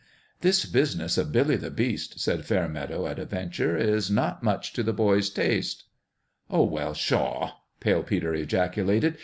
[0.39, 4.81] "This business of Billy the Beast," said Fairmeadow, at a venture," is not much to
[4.81, 5.83] the boy's taste."
[6.49, 9.19] "Oh, well, pshaw!" Pale Peter ejaculated.